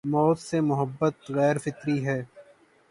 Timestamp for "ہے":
2.05-2.19